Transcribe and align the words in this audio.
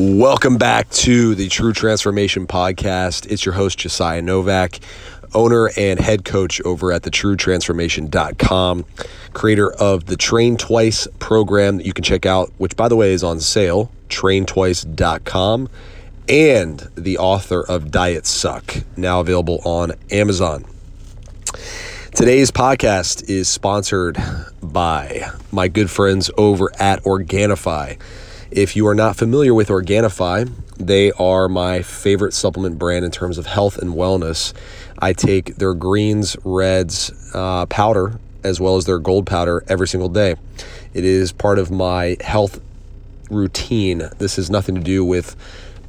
Welcome 0.00 0.58
back 0.58 0.88
to 0.90 1.34
the 1.34 1.48
True 1.48 1.72
Transformation 1.72 2.46
Podcast. 2.46 3.28
It's 3.32 3.44
your 3.44 3.54
host, 3.54 3.80
Josiah 3.80 4.22
Novak, 4.22 4.78
owner 5.34 5.70
and 5.76 5.98
head 5.98 6.24
coach 6.24 6.60
over 6.60 6.92
at 6.92 7.02
the 7.02 7.10
truetransformation.com, 7.10 8.84
creator 9.32 9.72
of 9.72 10.06
the 10.06 10.16
Train 10.16 10.56
Twice 10.56 11.08
program 11.18 11.78
that 11.78 11.84
you 11.84 11.92
can 11.92 12.04
check 12.04 12.26
out, 12.26 12.52
which, 12.58 12.76
by 12.76 12.86
the 12.86 12.94
way, 12.94 13.12
is 13.12 13.24
on 13.24 13.40
sale, 13.40 13.90
traintwice.com, 14.08 15.68
and 16.28 16.78
the 16.94 17.18
author 17.18 17.64
of 17.66 17.90
Diet 17.90 18.24
Suck, 18.24 18.76
now 18.96 19.18
available 19.18 19.60
on 19.64 19.94
Amazon. 20.12 20.64
Today's 22.14 22.52
podcast 22.52 23.28
is 23.28 23.48
sponsored 23.48 24.16
by 24.62 25.28
my 25.50 25.66
good 25.66 25.90
friends 25.90 26.30
over 26.36 26.70
at 26.78 27.02
Organifi. 27.02 27.98
If 28.50 28.76
you 28.76 28.86
are 28.86 28.94
not 28.94 29.14
familiar 29.14 29.52
with 29.52 29.68
Organifi, 29.68 30.50
they 30.78 31.12
are 31.12 31.50
my 31.50 31.82
favorite 31.82 32.32
supplement 32.32 32.78
brand 32.78 33.04
in 33.04 33.10
terms 33.10 33.36
of 33.36 33.44
health 33.44 33.76
and 33.76 33.92
wellness. 33.92 34.54
I 34.98 35.12
take 35.12 35.56
their 35.56 35.74
greens, 35.74 36.34
reds 36.44 37.12
uh, 37.34 37.66
powder 37.66 38.18
as 38.42 38.58
well 38.58 38.76
as 38.76 38.86
their 38.86 38.98
gold 38.98 39.26
powder 39.26 39.64
every 39.68 39.86
single 39.86 40.08
day. 40.08 40.36
It 40.94 41.04
is 41.04 41.30
part 41.30 41.58
of 41.58 41.70
my 41.70 42.16
health 42.22 42.58
routine. 43.28 44.08
This 44.16 44.36
has 44.36 44.48
nothing 44.48 44.76
to 44.76 44.80
do 44.80 45.04
with 45.04 45.36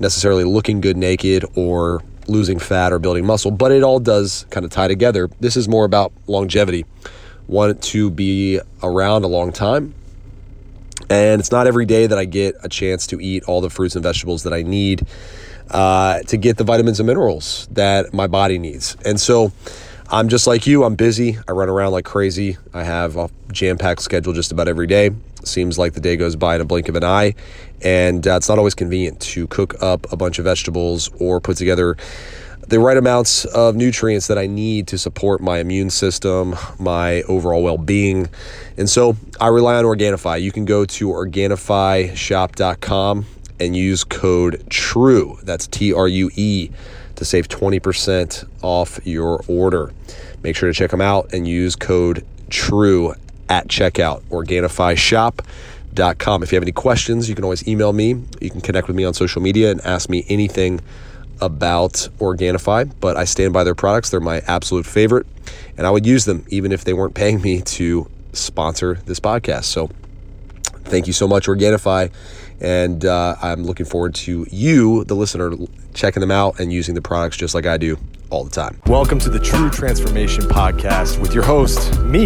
necessarily 0.02 0.44
looking 0.44 0.82
good 0.82 0.98
naked 0.98 1.46
or 1.56 2.04
losing 2.28 2.60
fat 2.60 2.92
or 2.92 3.00
building 3.00 3.26
muscle, 3.26 3.52
but 3.52 3.72
it 3.72 3.84
all 3.84 4.02
does 4.02 4.46
kind 4.50 4.66
of 4.66 4.72
tie 4.72 4.90
together. 4.90 5.30
This 5.40 5.56
is 5.56 5.70
more 5.70 5.86
about 5.86 6.12
longevity. 6.28 6.86
Want 7.48 7.82
to 7.84 8.10
be 8.10 8.60
around 8.84 9.24
a 9.24 9.28
long 9.28 9.54
time 9.54 9.96
and 11.10 11.40
it's 11.40 11.52
not 11.52 11.68
every 11.68 11.86
day 11.86 12.08
that 12.08 12.18
I 12.18 12.26
get 12.26 12.56
a 12.64 12.70
chance 12.70 13.08
to 13.08 13.20
eat 13.20 13.44
all 13.46 13.62
the 13.62 13.70
fruits 13.70 13.96
and 13.96 14.04
vegetables 14.04 14.44
that 14.44 14.54
I 14.54 14.62
need 14.62 15.06
uh, 15.72 16.20
to 16.24 16.38
get 16.38 16.58
the 16.58 16.64
vitamins 16.64 17.00
and 17.00 17.08
minerals 17.08 17.68
that 17.72 18.14
my 18.14 18.28
body 18.28 18.60
needs. 18.60 18.96
And 19.06 19.20
so 19.20 19.52
I'm 20.10 20.30
just 20.30 20.48
like 20.48 20.66
you, 20.66 20.84
I'm 20.84 20.96
busy. 20.96 21.38
I 21.48 21.52
run 21.52 21.70
around 21.70 21.92
like 21.92 22.06
crazy. 22.06 22.58
I 22.74 22.84
have 22.84 23.16
a 23.18 23.30
jam 23.52 23.78
packed 23.78 24.02
schedule 24.02 24.34
just 24.34 24.52
about 24.52 24.68
every 24.68 24.88
day. 24.88 25.12
Seems 25.44 25.78
like 25.78 25.94
the 25.94 26.02
day 26.02 26.18
goes 26.18 26.36
by 26.36 26.56
in 26.56 26.62
a 26.62 26.66
blink 26.66 26.90
of 26.90 26.96
an 26.96 27.04
eye. 27.04 27.36
And 27.82 28.28
uh, 28.28 28.36
it's 28.36 28.50
not 28.50 28.58
always 28.58 28.76
convenient 28.76 29.20
to 29.22 29.48
cook 29.48 29.82
up 29.82 30.12
a 30.12 30.18
bunch 30.18 30.40
of 30.40 30.46
vegetables 30.46 31.10
or 31.20 31.40
put 31.40 31.58
together 31.58 31.96
the 32.68 32.80
right 32.80 32.98
amounts 32.98 33.46
of 33.46 33.76
nutrients 33.76 34.28
that 34.28 34.38
I 34.38 34.46
need 34.46 34.86
to 34.88 34.98
support 34.98 35.40
my 35.42 35.60
immune 35.60 35.90
system, 35.90 36.56
my 36.78 37.22
overall 37.24 37.64
well 37.64 37.78
being. 37.78 38.28
And 38.78 38.90
so 38.90 39.16
I 39.40 39.48
rely 39.48 39.76
on 39.76 39.86
Organifi. 39.86 40.42
You 40.42 40.52
can 40.52 40.66
go 40.66 40.84
to 40.86 41.08
OrganifiShop.com 41.08 43.26
and 43.60 43.76
use 43.76 44.04
code 44.04 44.64
TRUE, 44.70 45.40
that's 45.44 45.68
T 45.68 45.94
R 45.94 46.08
U 46.08 46.32
E, 46.36 46.70
to 47.16 47.26
save 47.26 47.48
20% 47.48 48.48
off 48.62 49.00
your 49.04 49.44
order. 49.48 49.92
Make 50.44 50.56
sure 50.56 50.70
to 50.70 50.74
check 50.74 50.92
them 50.92 51.02
out 51.02 51.34
and 51.34 51.48
use 51.48 51.76
code 51.76 52.24
TRUE 52.50 53.16
at 53.50 53.68
checkout. 53.68 54.22
OrganifiShop.com. 54.30 56.44
If 56.44 56.52
you 56.52 56.56
have 56.56 56.64
any 56.64 56.72
questions, 56.72 57.28
you 57.28 57.34
can 57.36 57.44
always 57.44 57.68
email 57.68 57.94
me. 57.94 58.24
You 58.40 58.50
can 58.50 58.62
connect 58.62 58.88
with 58.88 58.96
me 58.96 59.04
on 59.04 59.14
social 59.14 59.42
media 59.42 59.72
and 59.72 59.82
ask 59.82 60.10
me 60.10 60.26
anything 60.30 60.80
about 61.42 61.94
Organifi, 62.20 62.92
but 63.00 63.18
I 63.18 63.26
stand 63.26 63.54
by 63.54 63.64
their 63.64 63.76
products. 63.76 64.10
They're 64.10 64.20
my 64.20 64.42
absolute 64.48 64.86
favorite, 64.86 65.26
and 65.78 65.86
I 65.88 65.90
would 65.90 66.06
use 66.06 66.26
them 66.26 66.46
even 66.50 66.72
if 66.72 66.84
they 66.84 66.94
weren't 66.94 67.16
paying 67.16 67.42
me 67.42 67.62
to 67.62 68.10
sponsor 68.34 68.96
this 69.06 69.20
podcast. 69.20 69.66
So 69.66 69.90
thank 70.86 71.08
you 71.08 71.14
so 71.14 71.28
much, 71.28 71.48
Organifi. 71.48 72.12
And 72.62 73.06
uh, 73.06 73.36
I'm 73.42 73.64
looking 73.64 73.86
forward 73.86 74.16
to 74.16 74.46
you, 74.52 75.06
the 75.06 75.16
listener, 75.16 75.54
checking 75.94 76.22
them 76.22 76.32
out 76.32 76.60
and 76.60 76.74
using 76.74 76.96
the 76.96 77.02
products 77.02 77.38
just 77.38 77.56
like 77.56 77.66
I 77.66 77.78
do 77.78 77.98
all 78.30 78.44
the 78.44 78.52
time. 78.52 78.82
Welcome 78.86 79.20
to 79.20 79.30
the 79.30 79.40
True 79.40 79.70
Transformation 79.70 80.44
Podcast 80.44 81.22
with 81.22 81.34
your 81.34 81.44
host, 81.44 82.00
me, 82.02 82.26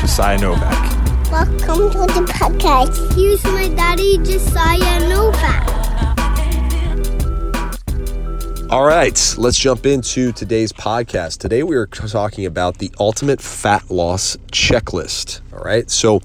Josiah 0.00 0.38
Novak. 0.38 0.98
Welcome 1.30 1.90
to 1.90 1.98
the 1.98 2.26
podcast. 2.32 3.14
Here's 3.14 3.44
my 3.44 3.68
daddy, 3.68 4.16
Josiah 4.18 5.06
Novak. 5.08 5.77
All 8.70 8.84
right, 8.84 9.34
let's 9.38 9.58
jump 9.58 9.86
into 9.86 10.30
today's 10.30 10.74
podcast. 10.74 11.38
Today 11.38 11.62
we 11.62 11.74
are 11.74 11.86
talking 11.86 12.44
about 12.44 12.76
the 12.76 12.92
ultimate 13.00 13.40
fat 13.40 13.90
loss 13.90 14.36
checklist. 14.52 15.40
All 15.54 15.60
right, 15.60 15.90
so 15.90 16.20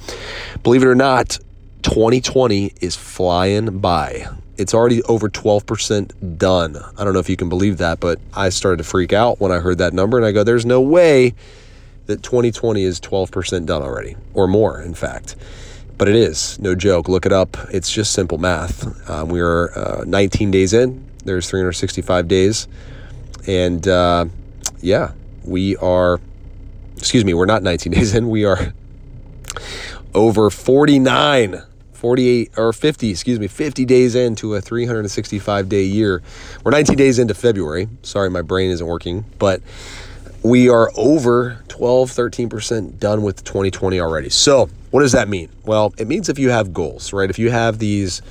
believe 0.61 0.83
it 0.83 0.87
or 0.87 0.93
not, 0.93 1.39
2020 1.83 2.73
is 2.81 2.97
flying 2.97 3.79
by. 3.79 4.27
It's 4.57 4.73
already 4.73 5.01
over 5.03 5.29
12% 5.29 6.37
done. 6.37 6.75
I 6.97 7.05
don't 7.05 7.13
know 7.13 7.19
if 7.19 7.29
you 7.29 7.37
can 7.37 7.47
believe 7.47 7.77
that, 7.77 8.01
but 8.01 8.19
I 8.33 8.49
started 8.49 8.79
to 8.79 8.83
freak 8.83 9.13
out 9.13 9.39
when 9.39 9.53
I 9.53 9.59
heard 9.59 9.77
that 9.77 9.93
number 9.93 10.17
and 10.17 10.25
I 10.25 10.33
go, 10.33 10.43
there's 10.43 10.65
no 10.65 10.81
way 10.81 11.35
that 12.07 12.23
2020 12.23 12.83
is 12.83 12.99
12% 12.99 13.65
done 13.65 13.81
already, 13.81 14.17
or 14.33 14.49
more, 14.49 14.81
in 14.81 14.95
fact. 14.95 15.37
But 15.97 16.09
it 16.09 16.15
is, 16.17 16.59
no 16.59 16.75
joke. 16.75 17.07
Look 17.07 17.25
it 17.25 17.31
up. 17.31 17.55
It's 17.71 17.89
just 17.89 18.11
simple 18.11 18.37
math. 18.37 19.09
Um, 19.09 19.29
we 19.29 19.39
are 19.39 19.71
uh, 19.79 20.03
19 20.05 20.51
days 20.51 20.73
in 20.73 21.12
there's 21.25 21.49
365 21.49 22.27
days. 22.27 22.67
And 23.47 23.87
uh, 23.87 24.25
yeah, 24.81 25.11
we 25.43 25.75
are, 25.77 26.19
excuse 26.97 27.25
me, 27.25 27.33
we're 27.33 27.45
not 27.45 27.63
19 27.63 27.91
days 27.93 28.15
in. 28.15 28.29
We 28.29 28.45
are 28.45 28.73
over 30.13 30.49
49, 30.49 31.61
48, 31.93 32.51
or 32.57 32.73
50, 32.73 33.09
excuse 33.09 33.39
me, 33.39 33.47
50 33.47 33.85
days 33.85 34.15
into 34.15 34.55
a 34.55 34.61
365 34.61 35.69
day 35.69 35.83
year. 35.83 36.21
We're 36.63 36.71
19 36.71 36.95
days 36.95 37.19
into 37.19 37.33
February. 37.33 37.87
Sorry, 38.03 38.29
my 38.29 38.41
brain 38.41 38.71
isn't 38.71 38.85
working, 38.85 39.25
but 39.39 39.61
we 40.43 40.67
are 40.69 40.91
over 40.95 41.63
12, 41.69 42.09
13% 42.09 42.99
done 42.99 43.21
with 43.21 43.43
2020 43.45 43.99
already. 43.99 44.29
So, 44.29 44.69
what 44.91 44.99
does 44.99 45.13
that 45.13 45.29
mean? 45.29 45.49
Well, 45.63 45.93
it 45.97 46.07
means 46.07 46.27
if 46.29 46.37
you 46.37 46.49
have 46.49 46.73
goals, 46.73 47.13
right? 47.13 47.29
If 47.29 47.39
you 47.39 47.49
have 47.49 47.79
these 47.79 48.21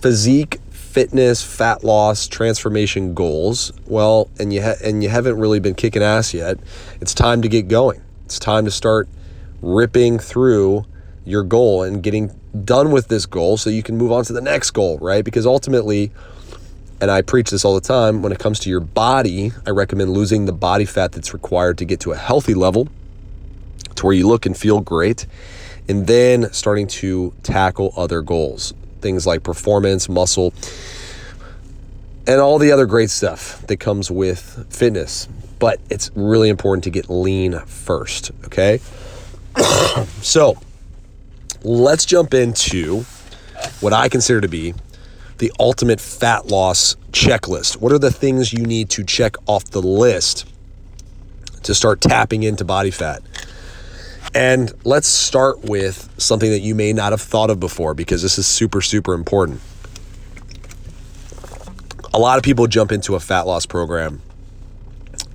physique 0.00 0.59
fitness, 0.90 1.40
fat 1.40 1.84
loss, 1.84 2.26
transformation 2.26 3.14
goals, 3.14 3.72
well, 3.86 4.28
and 4.40 4.52
you 4.52 4.60
ha- 4.60 4.74
and 4.82 5.04
you 5.04 5.08
haven't 5.08 5.38
really 5.38 5.60
been 5.60 5.74
kicking 5.74 6.02
ass 6.02 6.34
yet, 6.34 6.58
it's 7.00 7.14
time 7.14 7.42
to 7.42 7.48
get 7.48 7.68
going. 7.68 8.02
It's 8.24 8.40
time 8.40 8.64
to 8.64 8.72
start 8.72 9.08
ripping 9.62 10.18
through 10.18 10.84
your 11.24 11.44
goal 11.44 11.84
and 11.84 12.02
getting 12.02 12.32
done 12.64 12.90
with 12.90 13.06
this 13.06 13.24
goal 13.24 13.56
so 13.56 13.70
you 13.70 13.84
can 13.84 13.96
move 13.96 14.10
on 14.10 14.24
to 14.24 14.32
the 14.32 14.40
next 14.40 14.72
goal, 14.72 14.98
right? 14.98 15.24
Because 15.24 15.46
ultimately, 15.46 16.10
and 17.00 17.08
I 17.08 17.22
preach 17.22 17.50
this 17.50 17.64
all 17.64 17.74
the 17.74 17.80
time, 17.80 18.20
when 18.20 18.32
it 18.32 18.40
comes 18.40 18.58
to 18.60 18.70
your 18.70 18.80
body, 18.80 19.52
I 19.64 19.70
recommend 19.70 20.12
losing 20.12 20.46
the 20.46 20.52
body 20.52 20.86
fat 20.86 21.12
that's 21.12 21.32
required 21.32 21.78
to 21.78 21.84
get 21.84 22.00
to 22.00 22.12
a 22.12 22.16
healthy 22.16 22.54
level 22.54 22.88
to 23.94 24.06
where 24.06 24.14
you 24.14 24.26
look 24.26 24.44
and 24.44 24.56
feel 24.56 24.80
great, 24.80 25.26
and 25.88 26.08
then 26.08 26.52
starting 26.52 26.88
to 26.88 27.32
tackle 27.44 27.92
other 27.96 28.22
goals 28.22 28.74
things 29.00 29.26
like 29.26 29.42
performance, 29.42 30.08
muscle, 30.08 30.54
and 32.26 32.40
all 32.40 32.58
the 32.58 32.72
other 32.72 32.86
great 32.86 33.10
stuff 33.10 33.64
that 33.66 33.78
comes 33.78 34.10
with 34.10 34.66
fitness. 34.70 35.26
But 35.58 35.80
it's 35.90 36.10
really 36.14 36.48
important 36.48 36.84
to 36.84 36.90
get 36.90 37.10
lean 37.10 37.58
first, 37.66 38.30
okay? 38.46 38.80
so 40.22 40.58
let's 41.62 42.04
jump 42.04 42.34
into 42.34 43.04
what 43.80 43.92
I 43.92 44.08
consider 44.08 44.40
to 44.40 44.48
be 44.48 44.74
the 45.38 45.52
ultimate 45.58 46.00
fat 46.00 46.46
loss 46.46 46.96
checklist. 47.12 47.76
What 47.76 47.92
are 47.92 47.98
the 47.98 48.10
things 48.10 48.52
you 48.52 48.64
need 48.64 48.90
to 48.90 49.04
check 49.04 49.36
off 49.46 49.64
the 49.64 49.82
list 49.82 50.46
to 51.62 51.74
start 51.74 52.00
tapping 52.00 52.42
into 52.42 52.64
body 52.64 52.90
fat? 52.90 53.22
And 54.34 54.72
let's 54.84 55.08
start 55.08 55.64
with 55.64 56.08
something 56.18 56.50
that 56.50 56.60
you 56.60 56.74
may 56.74 56.92
not 56.92 57.12
have 57.12 57.20
thought 57.20 57.50
of 57.50 57.58
before 57.58 57.94
because 57.94 58.22
this 58.22 58.38
is 58.38 58.46
super, 58.46 58.80
super 58.80 59.12
important. 59.14 59.60
A 62.14 62.18
lot 62.18 62.38
of 62.38 62.44
people 62.44 62.66
jump 62.66 62.92
into 62.92 63.14
a 63.14 63.20
fat 63.20 63.42
loss 63.46 63.66
program 63.66 64.20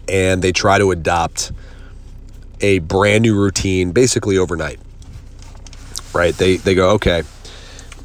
and 0.08 0.42
they 0.42 0.52
try 0.52 0.78
to 0.78 0.92
adopt 0.92 1.52
a 2.62 2.80
brand 2.80 3.24
new 3.24 3.36
routine 3.36 3.92
basically 3.92 4.38
overnight. 4.38 4.80
Right? 6.14 6.34
They 6.34 6.58
they 6.58 6.76
go, 6.76 6.92
"Okay, 6.92 7.24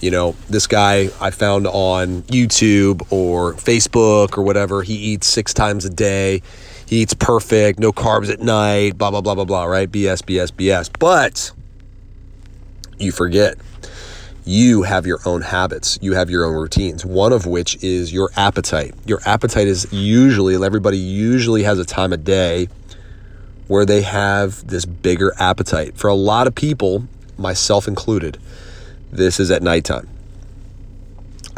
you 0.01 0.11
know, 0.11 0.35
this 0.49 0.67
guy 0.67 1.11
I 1.21 1.31
found 1.31 1.67
on 1.69 2.23
YouTube 2.23 3.07
or 3.11 3.55
Facebook 3.55 4.37
or 4.37 4.43
whatever, 4.43 4.83
he 4.83 4.95
eats 4.95 5.29
6 5.29 5.55
times 5.55 5.85
a 5.85 5.91
day 5.91 6.43
he 6.91 7.03
eats 7.03 7.15
perfect, 7.15 7.79
no 7.79 7.93
carbs 7.93 8.33
at 8.33 8.41
night, 8.41 8.99
blah, 8.99 9.13
blah, 9.13 9.21
blah, 9.21 9.37
blah, 9.37 9.45
blah, 9.45 9.65
right? 9.65 9.89
BS, 9.89 10.23
BS, 10.25 10.51
BS. 10.51 10.91
But 10.99 11.53
you 12.99 13.13
forget 13.13 13.57
you 14.45 14.83
have 14.83 15.07
your 15.07 15.21
own 15.25 15.43
habits, 15.43 16.01
you 16.03 16.15
have 16.15 16.31
your 16.31 16.45
own 16.45 16.57
routines, 16.57 17.07
one 17.07 17.33
of 17.33 17.47
which 17.47 17.81
is 17.81 18.13
your 18.13 18.33
appetite. 18.37 18.93
Your 19.07 19.21
appetite 19.25 19.69
is 19.69 19.87
usually, 19.93 20.57
everybody 20.57 20.99
usually 20.99 21.63
has 21.63 21.79
a 21.79 21.85
time 21.85 22.13
of 22.13 22.25
day 22.25 22.69
where 23.69 23.87
they 23.87 24.03
have 24.03 24.67
this 24.67 24.85
bigger 24.85 25.33
appetite. 25.39 25.97
For 25.97 26.09
a 26.09 26.15
lot 26.15 26.49
of 26.49 26.57
people, 26.57 27.05
myself 27.39 27.87
included, 27.87 28.37
this 29.13 29.39
is 29.39 29.53
at 29.53 29.63
nighttime. 29.63 30.09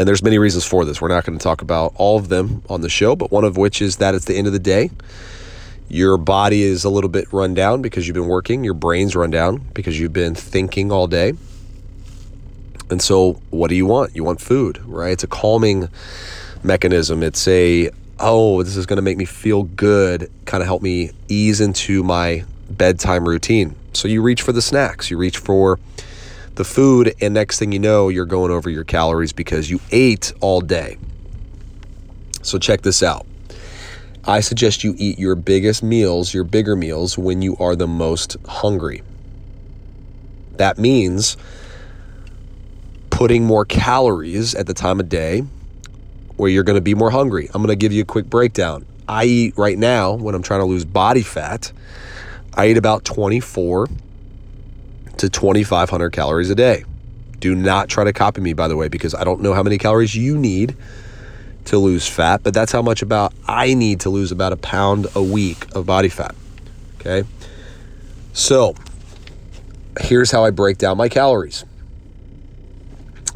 And 0.02 0.08
there's 0.08 0.24
many 0.24 0.36
reasons 0.36 0.64
for 0.64 0.84
this. 0.84 1.00
We're 1.00 1.06
not 1.06 1.24
going 1.24 1.38
to 1.38 1.42
talk 1.44 1.62
about 1.62 1.92
all 1.94 2.18
of 2.18 2.28
them 2.28 2.64
on 2.68 2.80
the 2.80 2.88
show, 2.88 3.14
but 3.14 3.30
one 3.30 3.44
of 3.44 3.56
which 3.56 3.80
is 3.80 3.98
that 3.98 4.16
at 4.16 4.22
the 4.22 4.34
end 4.34 4.48
of 4.48 4.52
the 4.52 4.58
day, 4.58 4.90
your 5.88 6.16
body 6.16 6.64
is 6.64 6.82
a 6.82 6.90
little 6.90 7.08
bit 7.08 7.32
run 7.32 7.54
down 7.54 7.82
because 7.82 8.08
you've 8.08 8.16
been 8.16 8.26
working, 8.26 8.64
your 8.64 8.74
brain's 8.74 9.14
run 9.14 9.30
down 9.30 9.58
because 9.72 10.00
you've 10.00 10.12
been 10.12 10.34
thinking 10.34 10.90
all 10.90 11.06
day. 11.06 11.34
And 12.90 13.00
so, 13.00 13.34
what 13.50 13.68
do 13.68 13.76
you 13.76 13.86
want? 13.86 14.16
You 14.16 14.24
want 14.24 14.40
food, 14.40 14.80
right? 14.86 15.12
It's 15.12 15.22
a 15.22 15.28
calming 15.28 15.88
mechanism. 16.64 17.22
It's 17.22 17.46
a, 17.46 17.90
oh, 18.18 18.64
this 18.64 18.76
is 18.76 18.86
going 18.86 18.96
to 18.96 19.02
make 19.02 19.18
me 19.18 19.24
feel 19.24 19.62
good, 19.62 20.28
kind 20.46 20.62
of 20.62 20.66
help 20.66 20.82
me 20.82 21.12
ease 21.28 21.60
into 21.60 22.02
my 22.02 22.44
bedtime 22.68 23.28
routine. 23.28 23.76
So, 23.92 24.08
you 24.08 24.20
reach 24.20 24.42
for 24.42 24.50
the 24.50 24.62
snacks, 24.62 25.12
you 25.12 25.16
reach 25.16 25.38
for 25.38 25.78
the 26.54 26.64
food, 26.64 27.14
and 27.20 27.34
next 27.34 27.58
thing 27.58 27.72
you 27.72 27.78
know, 27.78 28.08
you're 28.08 28.26
going 28.26 28.50
over 28.50 28.68
your 28.68 28.84
calories 28.84 29.32
because 29.32 29.70
you 29.70 29.80
ate 29.90 30.32
all 30.40 30.60
day. 30.60 30.98
So, 32.42 32.58
check 32.58 32.82
this 32.82 33.02
out. 33.02 33.26
I 34.24 34.40
suggest 34.40 34.84
you 34.84 34.94
eat 34.98 35.18
your 35.18 35.34
biggest 35.34 35.82
meals, 35.82 36.32
your 36.32 36.44
bigger 36.44 36.76
meals, 36.76 37.18
when 37.18 37.42
you 37.42 37.56
are 37.58 37.74
the 37.74 37.88
most 37.88 38.36
hungry. 38.46 39.02
That 40.56 40.78
means 40.78 41.36
putting 43.10 43.44
more 43.44 43.64
calories 43.64 44.54
at 44.54 44.66
the 44.66 44.74
time 44.74 45.00
of 45.00 45.08
day 45.08 45.44
where 46.36 46.50
you're 46.50 46.64
going 46.64 46.76
to 46.76 46.82
be 46.82 46.94
more 46.94 47.10
hungry. 47.10 47.48
I'm 47.52 47.62
going 47.62 47.68
to 47.68 47.76
give 47.76 47.92
you 47.92 48.02
a 48.02 48.06
quick 48.06 48.26
breakdown. 48.26 48.86
I 49.08 49.24
eat 49.24 49.54
right 49.56 49.76
now 49.78 50.14
when 50.14 50.34
I'm 50.34 50.42
trying 50.42 50.60
to 50.60 50.66
lose 50.66 50.84
body 50.84 51.22
fat, 51.22 51.72
I 52.54 52.68
eat 52.68 52.76
about 52.76 53.04
24 53.04 53.88
to 55.22 55.30
2,500 55.30 56.10
calories 56.10 56.50
a 56.50 56.54
day. 56.56 56.84
Do 57.38 57.54
not 57.54 57.88
try 57.88 58.02
to 58.02 58.12
copy 58.12 58.40
me, 58.40 58.54
by 58.54 58.66
the 58.66 58.76
way, 58.76 58.88
because 58.88 59.14
I 59.14 59.22
don't 59.22 59.40
know 59.40 59.54
how 59.54 59.62
many 59.62 59.78
calories 59.78 60.16
you 60.16 60.36
need 60.36 60.76
to 61.66 61.78
lose 61.78 62.08
fat, 62.08 62.42
but 62.42 62.52
that's 62.52 62.72
how 62.72 62.82
much 62.82 63.02
about 63.02 63.32
I 63.46 63.74
need 63.74 64.00
to 64.00 64.10
lose 64.10 64.32
about 64.32 64.52
a 64.52 64.56
pound 64.56 65.06
a 65.14 65.22
week 65.22 65.72
of 65.76 65.86
body 65.86 66.08
fat. 66.08 66.34
Okay. 66.96 67.22
So 68.32 68.74
here's 70.00 70.32
how 70.32 70.44
I 70.44 70.50
break 70.50 70.78
down 70.78 70.96
my 70.96 71.08
calories. 71.08 71.64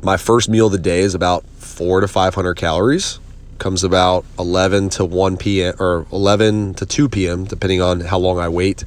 My 0.02 0.16
first 0.16 0.48
meal 0.48 0.66
of 0.66 0.72
the 0.72 0.78
day 0.78 1.00
is 1.00 1.14
about 1.14 1.44
four 1.46 2.00
to 2.00 2.08
500 2.08 2.54
calories. 2.54 3.20
Comes 3.58 3.84
about 3.84 4.24
11 4.40 4.88
to 4.90 5.04
1 5.04 5.36
p.m. 5.36 5.74
or 5.78 6.04
11 6.10 6.74
to 6.74 6.86
2 6.86 7.08
p.m., 7.08 7.44
depending 7.44 7.80
on 7.80 8.00
how 8.00 8.18
long 8.18 8.40
I 8.40 8.48
wait 8.48 8.84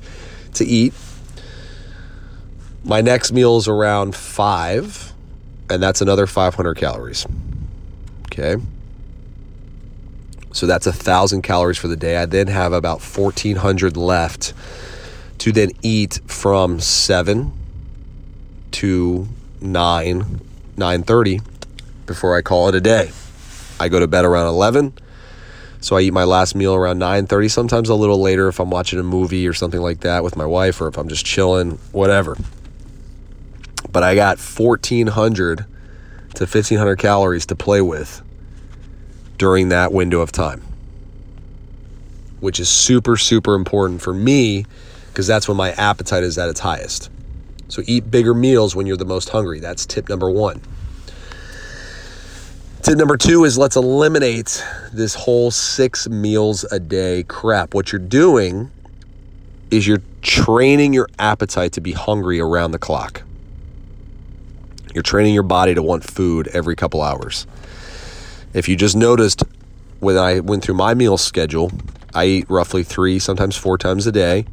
to 0.56 0.66
eat. 0.66 0.94
My 2.84 3.02
next 3.02 3.32
meal 3.32 3.58
is 3.58 3.68
around 3.68 4.16
5, 4.16 5.14
and 5.70 5.84
that's 5.84 6.02
another 6.02 6.26
500 6.26 6.76
calories. 6.76 7.26
Okay. 8.26 8.56
So 10.52 10.66
that's 10.66 10.88
a 10.88 10.94
thousand 10.94 11.42
calories 11.44 11.78
for 11.78 11.88
the 11.88 11.98
day. 11.98 12.18
I 12.18 12.26
then 12.26 12.48
have 12.48 12.74
about 12.74 13.02
1400 13.02 13.96
left 13.98 14.54
to 15.40 15.52
then 15.52 15.72
eat 15.82 16.20
from 16.26 16.80
7 16.80 17.52
to 18.72 19.28
9 19.62 20.42
9:30 20.78 21.42
before 22.06 22.38
I 22.38 22.42
call 22.42 22.70
it 22.70 22.76
a 22.76 22.82
day. 22.82 23.12
I 23.80 23.90
go 23.90 24.00
to 24.00 24.08
bed 24.08 24.26
around 24.26 24.48
11. 24.48 24.94
So 25.82 25.98
I 25.98 26.02
eat 26.02 26.14
my 26.14 26.24
last 26.24 26.56
meal 26.56 26.74
around 26.74 27.00
9:30, 27.00 27.50
sometimes 27.50 27.90
a 27.90 27.96
little 27.96 28.22
later 28.22 28.48
if 28.48 28.60
I'm 28.60 28.70
watching 28.70 29.00
a 29.00 29.04
movie 29.04 29.48
or 29.48 29.54
something 29.54 29.82
like 29.82 30.02
that 30.02 30.24
with 30.24 30.36
my 30.36 30.46
wife 30.46 30.82
or 30.82 30.88
if 30.88 30.98
I'm 30.98 31.08
just 31.10 31.26
chilling, 31.26 31.78
whatever. 31.92 32.38
But 33.92 34.04
I 34.04 34.16
got 34.16 34.40
1400 34.40 35.66
to 36.36 36.44
1500 36.44 36.96
calories 36.98 37.46
to 37.48 37.56
play 37.56 37.82
with 37.82 38.22
during 39.38 39.70
that 39.70 39.92
window 39.92 40.22
of 40.22 40.32
time. 40.32 40.62
Which 42.40 42.60
is 42.60 42.70
super 42.70 43.18
super 43.18 43.56
important 43.56 44.02
for 44.02 44.14
me 44.14 44.66
because 45.08 45.28
that's 45.28 45.48
when 45.48 45.58
my 45.58 45.72
appetite 45.72 46.24
is 46.24 46.38
at 46.38 46.50
its 46.50 46.60
highest. 46.60 47.10
So 47.68 47.82
eat 47.86 48.10
bigger 48.10 48.34
meals 48.34 48.76
when 48.76 48.88
you're 48.88 48.98
the 48.98 49.06
most 49.06 49.30
hungry. 49.30 49.60
That's 49.60 49.86
tip 49.86 50.10
number 50.10 50.30
one. 50.30 50.62
Tip 52.82 52.98
number 52.98 53.18
two 53.18 53.44
is 53.44 53.58
let's 53.58 53.76
eliminate 53.76 54.64
this 54.94 55.14
whole 55.14 55.52
six 55.52 56.08
meals 56.08 56.64
a 56.72 56.80
day 56.80 57.24
crap. 57.24 57.74
What 57.74 57.92
you're 57.92 58.00
doing 58.00 58.72
is 59.70 59.86
you're 59.86 60.02
training 60.22 60.94
your 60.94 61.08
appetite 61.20 61.74
to 61.74 61.82
be 61.82 61.92
hungry 61.92 62.40
around 62.40 62.72
the 62.72 62.80
clock. 62.80 63.24
You're 65.00 65.04
training 65.04 65.34
your 65.34 65.44
body 65.44 65.74
to 65.76 65.82
want 65.82 66.04
food 66.04 66.50
every 66.50 66.76
couple 66.76 67.02
hours. 67.02 67.48
If 68.54 68.68
you 68.68 68.76
just 68.76 68.98
noticed 68.98 69.44
when 70.02 70.18
I 70.18 70.42
went 70.42 70.62
through 70.62 70.76
my 70.76 70.94
meal 70.94 71.18
schedule, 71.18 71.72
I 72.14 72.26
eat 72.26 72.50
roughly 72.50 72.84
three, 72.84 73.18
sometimes 73.18 73.56
four 73.56 73.78
times 73.78 74.06
a 74.08 74.12
day 74.12 74.46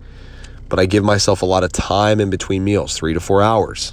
but 0.68 0.78
I 0.78 0.86
give 0.86 1.04
myself 1.04 1.42
a 1.42 1.46
lot 1.46 1.64
of 1.64 1.72
time 1.72 2.20
in 2.20 2.30
between 2.30 2.64
meals, 2.64 2.96
three 2.96 3.14
to 3.14 3.20
four 3.20 3.42
hours. 3.42 3.92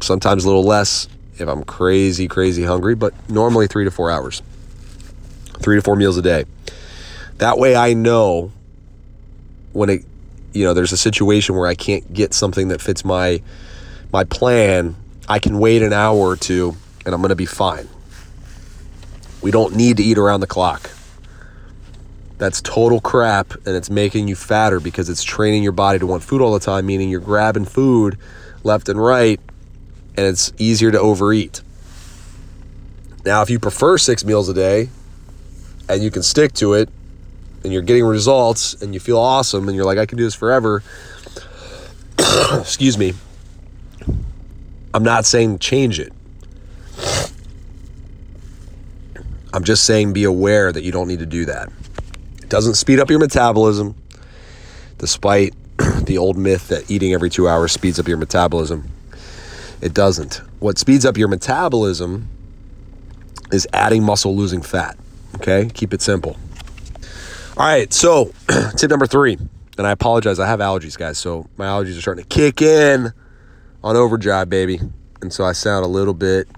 Sometimes 0.00 0.44
a 0.44 0.46
little 0.46 0.64
less 0.64 1.08
if 1.38 1.48
I'm 1.48 1.64
crazy, 1.64 2.28
crazy 2.28 2.64
hungry, 2.64 2.94
but 2.94 3.14
normally 3.28 3.66
three 3.66 3.84
to 3.84 3.90
four 3.90 4.10
hours. 4.10 4.42
Three 5.58 5.76
to 5.76 5.82
four 5.82 5.96
meals 5.96 6.16
a 6.16 6.22
day. 6.22 6.44
That 7.38 7.58
way 7.58 7.76
I 7.76 7.94
know 7.94 8.52
when 9.72 9.88
it, 9.88 10.04
you 10.52 10.64
know, 10.64 10.74
there's 10.74 10.92
a 10.92 10.98
situation 10.98 11.54
where 11.54 11.66
I 11.66 11.74
can't 11.74 12.12
get 12.12 12.34
something 12.34 12.68
that 12.68 12.82
fits 12.82 13.04
my 13.04 13.40
my 14.12 14.24
plan, 14.24 14.96
I 15.28 15.38
can 15.38 15.58
wait 15.58 15.82
an 15.82 15.92
hour 15.92 16.18
or 16.18 16.36
two 16.36 16.76
and 17.04 17.14
I'm 17.14 17.20
going 17.20 17.30
to 17.30 17.36
be 17.36 17.46
fine. 17.46 17.88
We 19.42 19.50
don't 19.50 19.74
need 19.74 19.96
to 19.98 20.02
eat 20.02 20.18
around 20.18 20.40
the 20.40 20.46
clock. 20.46 20.90
That's 22.38 22.60
total 22.60 23.00
crap 23.00 23.52
and 23.66 23.76
it's 23.76 23.90
making 23.90 24.28
you 24.28 24.34
fatter 24.34 24.80
because 24.80 25.08
it's 25.08 25.22
training 25.22 25.62
your 25.62 25.72
body 25.72 25.98
to 25.98 26.06
want 26.06 26.22
food 26.22 26.40
all 26.40 26.52
the 26.52 26.60
time, 26.60 26.86
meaning 26.86 27.08
you're 27.10 27.20
grabbing 27.20 27.64
food 27.64 28.18
left 28.64 28.88
and 28.88 29.02
right 29.02 29.40
and 30.16 30.26
it's 30.26 30.52
easier 30.58 30.90
to 30.90 30.98
overeat. 30.98 31.62
Now, 33.24 33.42
if 33.42 33.50
you 33.50 33.58
prefer 33.58 33.98
six 33.98 34.24
meals 34.24 34.48
a 34.48 34.54
day 34.54 34.88
and 35.88 36.02
you 36.02 36.10
can 36.10 36.22
stick 36.22 36.52
to 36.54 36.74
it 36.74 36.88
and 37.62 37.72
you're 37.72 37.82
getting 37.82 38.04
results 38.04 38.74
and 38.82 38.94
you 38.94 39.00
feel 39.00 39.18
awesome 39.18 39.68
and 39.68 39.76
you're 39.76 39.84
like, 39.84 39.98
I 39.98 40.06
can 40.06 40.18
do 40.18 40.24
this 40.24 40.34
forever, 40.34 40.82
excuse 42.58 42.96
me, 42.96 43.12
I'm 44.92 45.04
not 45.04 45.24
saying 45.24 45.60
change 45.60 46.00
it. 46.00 46.12
I'm 49.52 49.64
just 49.64 49.84
saying 49.84 50.12
be 50.12 50.24
aware 50.24 50.70
that 50.72 50.82
you 50.82 50.92
don't 50.92 51.08
need 51.08 51.18
to 51.20 51.26
do 51.26 51.44
that 51.46 51.68
It 52.40 52.48
doesn't 52.48 52.74
speed 52.74 53.00
up 53.00 53.10
your 53.10 53.18
metabolism, 53.18 53.96
despite 54.98 55.54
the 56.04 56.18
old 56.18 56.36
myth 56.36 56.68
that 56.68 56.90
eating 56.90 57.12
every 57.14 57.30
two 57.30 57.48
hours 57.48 57.72
speeds 57.72 57.98
up 57.98 58.06
your 58.06 58.16
metabolism. 58.16 58.88
It 59.80 59.94
doesn't. 59.94 60.42
What 60.60 60.78
speeds 60.78 61.06
up 61.06 61.16
your 61.16 61.28
metabolism 61.28 62.28
is 63.52 63.66
adding 63.72 64.04
muscle, 64.04 64.36
losing 64.36 64.62
fat. 64.62 64.96
Okay? 65.36 65.70
Keep 65.72 65.94
it 65.94 66.02
simple. 66.02 66.36
All 67.56 67.66
right, 67.66 67.92
so 67.92 68.32
tip 68.76 68.90
number 68.90 69.06
three, 69.06 69.36
and 69.78 69.86
I 69.86 69.90
apologize, 69.90 70.38
I 70.38 70.46
have 70.46 70.60
allergies, 70.60 70.96
guys, 70.96 71.18
so 71.18 71.48
my 71.56 71.66
allergies 71.66 71.98
are 71.98 72.00
starting 72.00 72.24
to 72.24 72.28
kick 72.28 72.62
in 72.62 73.12
on 73.82 73.96
overdrive, 73.96 74.48
baby. 74.48 74.80
And 75.22 75.32
so 75.32 75.44
I 75.44 75.52
sound 75.52 75.84
a 75.84 75.88
little 75.88 76.14
bit, 76.14 76.48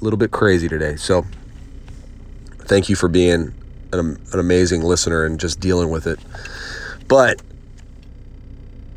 a 0.00 0.04
little 0.04 0.18
bit 0.18 0.30
crazy 0.30 0.68
today. 0.68 0.96
So 0.96 1.24
thank 2.60 2.88
you 2.88 2.96
for 2.96 3.08
being 3.08 3.54
an, 3.92 4.18
an 4.32 4.38
amazing 4.38 4.82
listener 4.82 5.24
and 5.24 5.38
just 5.38 5.60
dealing 5.60 5.90
with 5.90 6.06
it. 6.06 6.18
But 7.08 7.42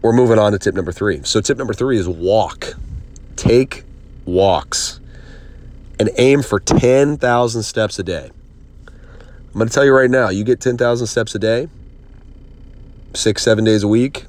we're 0.01 0.13
moving 0.13 0.39
on 0.39 0.51
to 0.53 0.59
tip 0.59 0.75
number 0.75 0.91
three. 0.91 1.21
So, 1.23 1.41
tip 1.41 1.57
number 1.57 1.73
three 1.73 1.97
is 1.97 2.07
walk. 2.07 2.75
Take 3.35 3.83
walks 4.25 4.99
and 5.99 6.09
aim 6.17 6.43
for 6.43 6.59
10,000 6.59 7.63
steps 7.63 7.99
a 7.99 8.03
day. 8.03 8.29
I'm 8.87 9.53
going 9.53 9.67
to 9.67 9.73
tell 9.73 9.83
you 9.83 9.93
right 9.93 10.09
now 10.09 10.29
you 10.29 10.43
get 10.43 10.61
10,000 10.61 11.07
steps 11.07 11.33
a 11.35 11.39
day, 11.39 11.67
six, 13.13 13.41
seven 13.41 13.63
days 13.63 13.83
a 13.83 13.87
week, 13.87 14.25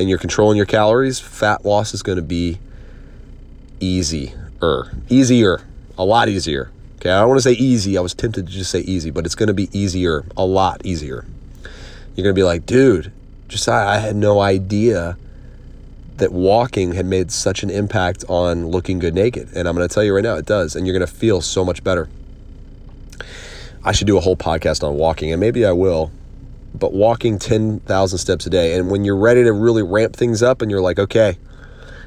and 0.00 0.08
you're 0.08 0.18
controlling 0.18 0.56
your 0.56 0.66
calories, 0.66 1.20
fat 1.20 1.64
loss 1.64 1.92
is 1.92 2.02
going 2.02 2.16
to 2.16 2.22
be 2.22 2.58
easier. 3.80 4.92
Easier. 5.08 5.60
A 5.98 6.04
lot 6.04 6.28
easier. 6.28 6.70
Okay, 6.96 7.10
I 7.10 7.20
don't 7.20 7.28
want 7.28 7.38
to 7.38 7.42
say 7.42 7.52
easy. 7.52 7.96
I 7.96 8.00
was 8.00 8.14
tempted 8.14 8.46
to 8.46 8.52
just 8.52 8.70
say 8.70 8.80
easy, 8.80 9.10
but 9.10 9.26
it's 9.26 9.34
going 9.34 9.48
to 9.48 9.54
be 9.54 9.68
easier, 9.72 10.24
a 10.36 10.44
lot 10.44 10.80
easier. 10.84 11.26
You're 12.14 12.24
going 12.24 12.34
to 12.34 12.38
be 12.38 12.42
like, 12.42 12.66
dude, 12.66 13.12
I, 13.68 13.94
I 13.94 13.98
had 13.98 14.16
no 14.16 14.40
idea 14.40 15.16
that 16.16 16.32
walking 16.32 16.92
had 16.92 17.06
made 17.06 17.30
such 17.30 17.62
an 17.62 17.70
impact 17.70 18.24
on 18.28 18.68
looking 18.68 18.98
good 18.98 19.14
naked. 19.14 19.48
And 19.54 19.66
I'm 19.66 19.74
going 19.74 19.88
to 19.88 19.94
tell 19.94 20.04
you 20.04 20.14
right 20.14 20.22
now, 20.22 20.34
it 20.34 20.46
does. 20.46 20.76
And 20.76 20.86
you're 20.86 20.96
going 20.96 21.06
to 21.06 21.12
feel 21.12 21.40
so 21.40 21.64
much 21.64 21.82
better. 21.82 22.08
I 23.82 23.92
should 23.92 24.06
do 24.06 24.18
a 24.18 24.20
whole 24.20 24.36
podcast 24.36 24.86
on 24.86 24.96
walking, 24.96 25.32
and 25.32 25.40
maybe 25.40 25.64
I 25.64 25.72
will. 25.72 26.10
But 26.74 26.92
walking 26.92 27.38
10,000 27.38 28.18
steps 28.18 28.46
a 28.46 28.50
day. 28.50 28.74
And 28.74 28.90
when 28.90 29.04
you're 29.04 29.16
ready 29.16 29.42
to 29.44 29.52
really 29.52 29.82
ramp 29.82 30.14
things 30.14 30.42
up 30.42 30.62
and 30.62 30.70
you're 30.70 30.80
like, 30.80 30.98
okay, 30.98 31.36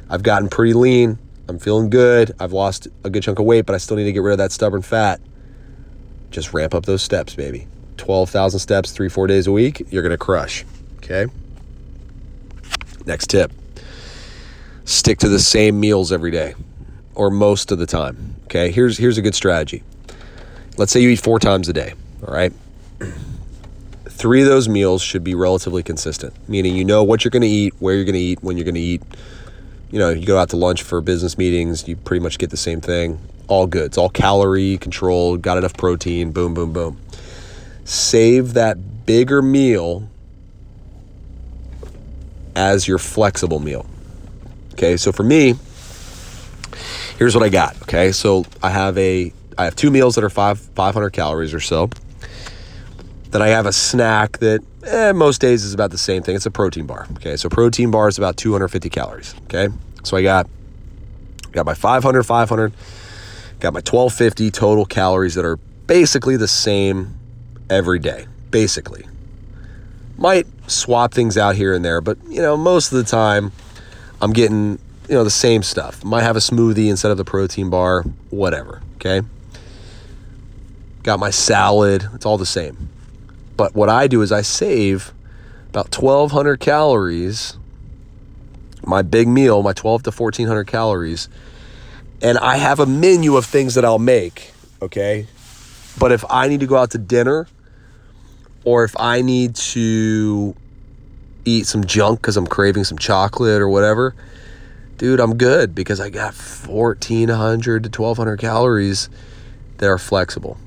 I've 0.10 0.24
gotten 0.24 0.50
pretty 0.50 0.74
lean, 0.74 1.17
I'm 1.48 1.60
feeling 1.60 1.89
good. 1.89 2.32
I've 2.39 2.53
lost 2.53 2.88
a 3.03 3.10
good 3.10 3.24
chunk 3.24 3.39
of 3.39 3.46
weight, 3.46 3.65
but 3.65 3.75
I 3.75 3.77
still 3.77 3.98
need 3.98 4.05
to 4.05 4.13
get 4.13 4.22
rid 4.22 4.32
of 4.32 4.38
that 4.38 4.51
stubborn 4.51 4.82
fat. 4.82 5.20
Just 6.32 6.53
ramp 6.53 6.74
up 6.74 6.86
those 6.86 7.03
steps, 7.03 7.36
baby. 7.36 7.67
12,000 7.98 8.60
steps, 8.60 8.91
three, 8.91 9.10
four 9.10 9.27
days 9.27 9.48
a 9.48 9.51
week, 9.51 9.86
you're 9.91 10.01
going 10.01 10.12
to 10.12 10.17
crush. 10.17 10.65
Okay. 10.98 11.27
Next 13.05 13.27
tip 13.27 13.51
stick 14.86 15.20
to 15.20 15.29
the 15.29 15.39
same 15.39 15.79
meals 15.79 16.12
every 16.12 16.32
day 16.32 16.55
or 17.15 17.29
most 17.29 17.72
of 17.72 17.79
the 17.79 17.86
time. 17.86 18.36
Okay. 18.46 18.72
Here's, 18.72 18.98
here's 18.98 19.17
a 19.17 19.22
good 19.22 19.36
strategy. 19.36 19.84
Let's 20.77 20.91
say 20.91 21.01
you 21.01 21.10
eat 21.10 21.20
four 21.20 21.39
times 21.39 21.70
a 21.70 21.74
day. 21.74 21.93
All 22.25 22.34
right. 22.34 22.53
Three 24.24 24.42
of 24.42 24.48
those 24.48 24.70
meals 24.70 25.01
should 25.01 25.22
be 25.22 25.36
relatively 25.36 25.84
consistent, 25.84 26.34
meaning 26.48 26.77
you 26.77 26.86
know 26.86 27.03
what 27.03 27.25
you're 27.25 27.30
going 27.30 27.42
to 27.42 27.48
eat, 27.50 27.74
where 27.80 27.94
you're 27.94 28.06
going 28.06 28.13
to 28.13 28.22
eat, 28.22 28.42
when 28.42 28.56
you're 28.56 28.63
going 28.63 28.74
to 28.75 28.80
eat. 28.80 29.01
You 29.92 30.00
know, 30.00 30.12
you 30.12 30.25
go 30.25 30.38
out 30.38 30.48
to 30.51 30.56
lunch 30.56 30.82
for 30.82 31.01
business 31.01 31.38
meetings, 31.38 31.89
you 31.89 31.98
pretty 31.98 32.24
much 32.24 32.38
get 32.38 32.50
the 32.50 32.56
same 32.56 32.80
thing. 32.80 33.20
All 33.50 33.68
good. 33.68 33.88
It's 33.88 33.98
all 33.98 34.08
calorie 34.08 34.77
controlled, 34.77 35.42
got 35.42 35.58
enough 35.58 35.74
protein, 35.74 36.32
boom, 36.32 36.53
boom, 36.53 36.72
boom. 36.72 37.01
Save 37.84 38.53
that 38.53 39.06
bigger 39.06 39.42
meal 39.42 40.08
as 42.56 42.88
your 42.88 43.00
flexible 43.00 43.60
meal. 43.60 43.86
Okay, 44.72 44.96
so 44.96 45.12
for 45.12 45.24
me, 45.24 45.56
here's 47.18 47.36
what 47.36 47.44
I 47.44 47.50
got. 47.50 47.75
Okay, 47.82 48.13
so 48.13 48.46
I 48.62 48.70
have 48.70 48.98
a 48.98 49.34
I 49.58 49.65
have 49.65 49.75
two 49.75 49.92
meals 49.92 50.15
that 50.15 50.24
are 50.24 50.30
five 50.30 50.62
500 50.62 51.10
calories 51.10 51.53
or 51.53 51.60
so. 51.60 51.89
Then 53.34 53.42
I 53.42 53.48
have 53.48 53.66
a 53.66 53.74
snack 53.74 54.38
that 54.38 54.63
eh, 54.86 55.12
most 55.12 55.42
days 55.42 55.63
is 55.63 55.74
about 55.74 55.90
the 55.90 55.98
same 55.98 56.22
thing. 56.22 56.36
It's 56.36 56.46
a 56.46 56.52
protein 56.52 56.86
bar. 56.86 57.08
Okay, 57.13 57.36
so 57.36 57.50
protein 57.50 57.90
bar 57.90 58.08
is 58.08 58.20
about 58.20 58.38
250 58.38 58.92
calories. 58.92 59.34
Okay, 59.46 59.70
so 60.04 60.16
I 60.16 60.22
got 60.22 60.48
got 61.52 61.66
my 61.66 61.74
500, 61.74 62.22
500, 62.22 62.74
got 63.60 63.74
my 63.74 63.80
1250 63.80 64.52
total 64.52 64.86
calories 64.86 65.34
that 65.34 65.46
are 65.46 65.58
basically 65.88 66.38
the 66.38 66.48
same 66.48 67.16
every 67.72 67.98
day. 67.98 68.28
Basically, 68.52 69.04
might 70.16 70.46
swap 70.68 71.12
things 71.12 71.36
out 71.36 71.56
here 71.56 71.74
and 71.74 71.84
there, 71.84 72.02
but 72.02 72.20
you 72.30 72.40
know 72.40 72.56
most 72.56 72.92
of 72.92 73.00
the 73.00 73.04
time 73.04 73.52
I'm 74.22 74.32
getting 74.32 74.78
you 75.10 75.16
know 75.16 75.24
the 75.24 75.32
same 75.32 75.63
stuff. 75.63 76.04
Might 76.04 76.22
have 76.22 76.36
a 76.36 76.40
smoothie 76.40 76.88
instead 76.88 77.10
of 77.10 77.18
the 77.18 77.25
protein 77.25 77.72
bar, 77.72 78.04
whatever. 78.30 78.84
Okay. 78.98 79.24
Got 81.02 81.20
my 81.20 81.32
salad. 81.32 82.08
It's 82.13 82.28
all 82.28 82.38
the 82.38 82.46
same. 82.46 82.90
But 83.56 83.76
what 83.76 83.90
I 83.90 84.08
do 84.08 84.22
is 84.22 84.32
I 84.32 84.42
save 84.42 85.14
about 85.70 85.96
1,200 85.96 86.60
calories, 86.60 87.58
my 88.86 89.02
big 89.02 89.28
meal, 89.28 89.64
my 89.64 89.74
12 89.74 90.04
to 90.04 90.12
1,400 90.12 90.66
calories, 90.66 91.30
and 92.22 92.38
I 92.38 92.58
have 92.58 92.80
a 92.80 92.86
menu 92.86 93.36
of 93.36 93.46
things 93.46 93.76
that 93.76 93.84
I'll 93.84 94.00
make, 94.00 94.54
okay? 94.82 95.28
But 96.00 96.12
if 96.12 96.24
I 96.30 96.48
need 96.48 96.62
to 96.62 96.66
go 96.66 96.78
out 96.78 96.92
to 96.92 96.98
dinner 96.98 97.48
or 98.64 98.84
if 98.84 98.96
I 99.00 99.22
need 99.22 99.56
to 99.56 100.56
eat 101.46 101.68
some 101.68 101.84
junk 101.84 102.22
because 102.22 102.38
I'm 102.38 102.48
craving 102.48 102.86
some 102.86 102.98
chocolate 102.98 103.62
or 103.62 103.70
whatever, 103.70 104.16
dude, 104.98 105.20
I'm 105.20 105.38
good 105.38 105.76
because 105.76 106.00
I 106.00 106.10
got 106.10 106.34
1,400 106.34 107.84
to 107.84 108.02
1,200 108.02 108.38
calories 108.40 109.10
that 109.78 109.88
are 109.88 109.98
flexible. 109.98 110.58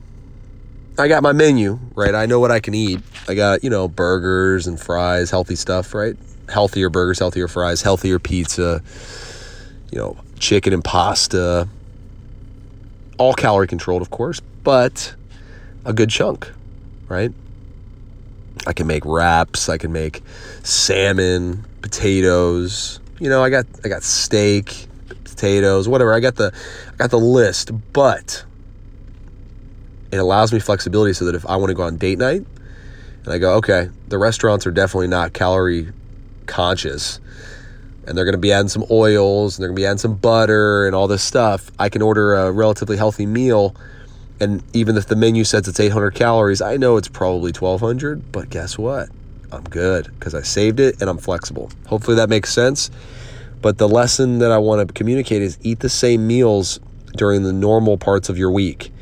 I 0.98 1.08
got 1.08 1.22
my 1.22 1.32
menu, 1.32 1.78
right? 1.94 2.14
I 2.14 2.24
know 2.26 2.40
what 2.40 2.50
I 2.50 2.60
can 2.60 2.74
eat. 2.74 3.00
I 3.28 3.34
got, 3.34 3.62
you 3.62 3.68
know, 3.68 3.86
burgers 3.86 4.66
and 4.66 4.80
fries, 4.80 5.30
healthy 5.30 5.56
stuff, 5.56 5.92
right? 5.92 6.16
Healthier 6.48 6.88
burgers, 6.88 7.18
healthier 7.18 7.48
fries, 7.48 7.82
healthier 7.82 8.18
pizza, 8.18 8.82
you 9.92 9.98
know, 9.98 10.16
chicken 10.38 10.72
and 10.72 10.82
pasta. 10.82 11.68
All 13.18 13.34
calorie 13.34 13.66
controlled, 13.66 14.02
of 14.02 14.10
course, 14.10 14.40
but 14.40 15.14
a 15.84 15.92
good 15.92 16.08
chunk, 16.08 16.50
right? 17.08 17.32
I 18.66 18.72
can 18.72 18.86
make 18.86 19.04
wraps, 19.04 19.68
I 19.68 19.76
can 19.76 19.92
make 19.92 20.22
salmon, 20.62 21.64
potatoes. 21.82 23.00
You 23.20 23.28
know, 23.28 23.42
I 23.44 23.50
got 23.50 23.66
I 23.84 23.88
got 23.88 24.02
steak, 24.02 24.86
potatoes, 25.24 25.88
whatever. 25.88 26.14
I 26.14 26.20
got 26.20 26.36
the 26.36 26.54
I 26.92 26.96
got 26.96 27.10
the 27.10 27.18
list, 27.18 27.70
but 27.92 28.44
it 30.16 30.20
allows 30.20 30.52
me 30.52 30.58
flexibility 30.58 31.12
so 31.12 31.24
that 31.26 31.34
if 31.34 31.46
I 31.46 31.56
want 31.56 31.70
to 31.70 31.74
go 31.74 31.82
on 31.82 31.96
date 31.96 32.18
night 32.18 32.44
and 33.24 33.32
I 33.32 33.38
go, 33.38 33.54
okay, 33.56 33.90
the 34.08 34.18
restaurants 34.18 34.66
are 34.66 34.70
definitely 34.70 35.08
not 35.08 35.32
calorie 35.32 35.92
conscious 36.46 37.20
and 38.06 38.16
they're 38.16 38.24
going 38.24 38.32
to 38.32 38.38
be 38.38 38.52
adding 38.52 38.68
some 38.68 38.84
oils 38.90 39.56
and 39.56 39.62
they're 39.62 39.68
going 39.68 39.76
to 39.76 39.80
be 39.80 39.86
adding 39.86 39.98
some 39.98 40.14
butter 40.14 40.86
and 40.86 40.94
all 40.94 41.08
this 41.08 41.22
stuff, 41.22 41.70
I 41.78 41.88
can 41.88 42.02
order 42.02 42.34
a 42.34 42.52
relatively 42.52 42.96
healthy 42.96 43.26
meal. 43.26 43.74
And 44.38 44.62
even 44.72 44.96
if 44.96 45.06
the 45.06 45.16
menu 45.16 45.44
says 45.44 45.66
it's 45.66 45.80
800 45.80 46.14
calories, 46.14 46.62
I 46.62 46.76
know 46.76 46.96
it's 46.96 47.08
probably 47.08 47.52
1200, 47.52 48.30
but 48.30 48.48
guess 48.48 48.78
what? 48.78 49.08
I'm 49.50 49.64
good 49.64 50.08
because 50.18 50.34
I 50.34 50.42
saved 50.42 50.78
it 50.78 51.00
and 51.00 51.10
I'm 51.10 51.18
flexible. 51.18 51.70
Hopefully 51.86 52.16
that 52.16 52.28
makes 52.28 52.52
sense. 52.52 52.90
But 53.60 53.78
the 53.78 53.88
lesson 53.88 54.38
that 54.38 54.52
I 54.52 54.58
want 54.58 54.86
to 54.86 54.92
communicate 54.92 55.42
is 55.42 55.58
eat 55.62 55.80
the 55.80 55.88
same 55.88 56.26
meals 56.26 56.78
during 57.16 57.42
the 57.42 57.52
normal 57.52 57.96
parts 57.96 58.28
of 58.28 58.38
your 58.38 58.50
week 58.50 58.92